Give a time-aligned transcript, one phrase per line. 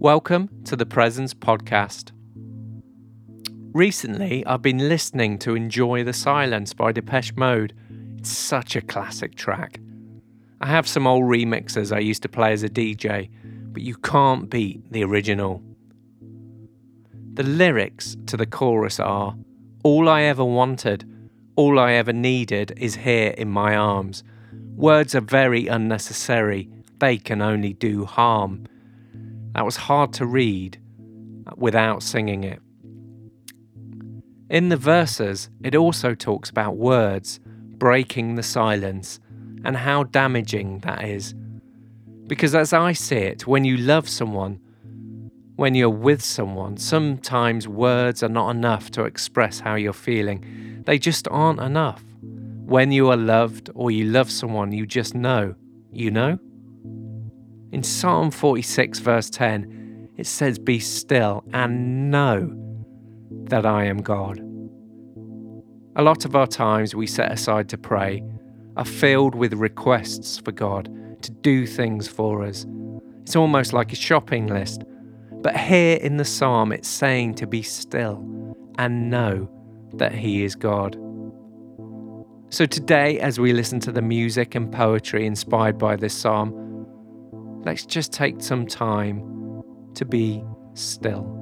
[0.00, 2.12] Welcome to the Presence Podcast.
[3.74, 7.74] Recently, I've been listening to Enjoy the Silence by Depeche Mode.
[8.16, 9.78] It's such a classic track.
[10.62, 14.48] I have some old remixes I used to play as a DJ, but you can't
[14.48, 15.62] beat the original.
[17.34, 19.36] The lyrics to the chorus are
[19.84, 21.04] All I ever wanted,
[21.56, 24.24] all I ever needed is here in my arms.
[24.76, 28.66] Words are very unnecessary, they can only do harm.
[29.52, 30.78] That was hard to read
[31.56, 32.60] without singing it.
[34.48, 37.40] In the verses, it also talks about words
[37.78, 39.20] breaking the silence
[39.64, 41.34] and how damaging that is.
[42.26, 44.60] Because as I see it, when you love someone,
[45.56, 50.82] when you're with someone, sometimes words are not enough to express how you're feeling.
[50.86, 52.02] They just aren't enough.
[52.64, 55.54] When you are loved or you love someone, you just know.
[55.92, 56.38] You know?
[57.72, 62.50] In Psalm 46, verse 10, it says, Be still and know
[63.44, 64.40] that I am God.
[65.94, 68.24] A lot of our times we set aside to pray
[68.76, 70.88] are filled with requests for God
[71.22, 72.66] to do things for us.
[73.22, 74.82] It's almost like a shopping list.
[75.42, 78.24] But here in the psalm, it's saying to be still
[78.78, 79.48] and know
[79.94, 80.96] that He is God.
[82.50, 86.52] So today, as we listen to the music and poetry inspired by this psalm,
[87.64, 89.62] let's just take some time
[89.94, 90.42] to be
[90.74, 91.36] still.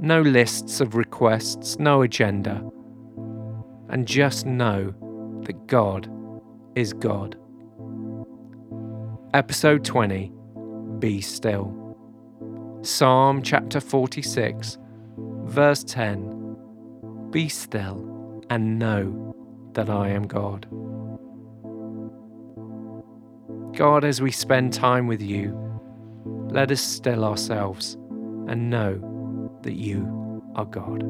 [0.00, 2.62] No lists of requests, no agenda,
[3.88, 4.92] and just know
[5.44, 6.10] that God
[6.74, 7.36] is God.
[9.32, 10.32] Episode 20
[10.98, 11.80] Be Still.
[12.82, 14.78] Psalm chapter 46,
[15.44, 16.56] verse 10
[17.30, 19.34] Be still and know
[19.72, 20.66] that I am God.
[23.76, 25.52] God, as we spend time with you,
[26.24, 27.94] let us still ourselves
[28.46, 31.02] and know that you are God.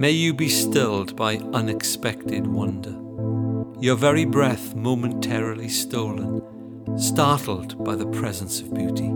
[0.00, 2.96] May you be stilled by unexpected wonder,
[3.82, 6.40] your very breath momentarily stolen,
[6.98, 9.10] startled by the presence of beauty.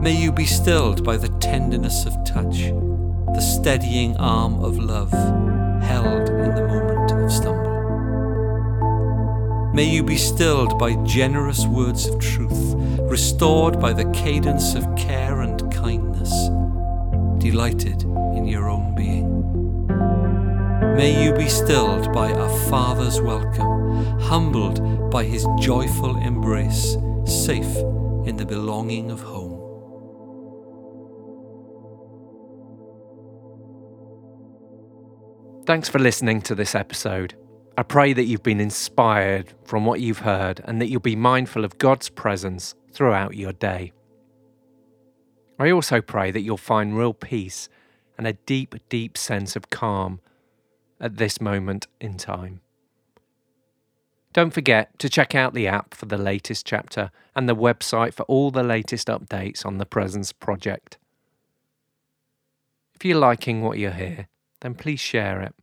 [0.00, 2.70] May you be stilled by the tenderness of touch,
[3.34, 5.10] the steadying arm of love
[5.82, 7.72] held in the moment of stumble.
[9.74, 12.74] May you be stilled by generous words of truth,
[13.10, 15.51] restored by the cadence of care and
[17.42, 18.02] delighted
[18.36, 19.26] in your own being.
[20.96, 27.76] May you be stilled by a Father's welcome, humbled by his joyful embrace, safe
[28.26, 29.58] in the belonging of home.
[35.66, 37.34] Thanks for listening to this episode.
[37.76, 41.64] I pray that you've been inspired from what you've heard and that you'll be mindful
[41.64, 43.92] of God's presence throughout your day.
[45.62, 47.68] I also pray that you'll find real peace
[48.18, 50.18] and a deep, deep sense of calm
[50.98, 52.62] at this moment in time.
[54.32, 58.24] Don't forget to check out the app for the latest chapter and the website for
[58.24, 60.98] all the latest updates on the Presence Project.
[62.96, 64.26] If you're liking what you hear,
[64.62, 65.54] then please share it.